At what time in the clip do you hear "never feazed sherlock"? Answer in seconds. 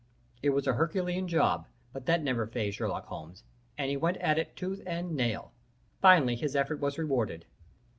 2.23-3.05